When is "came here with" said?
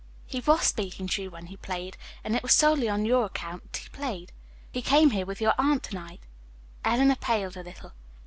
4.81-5.39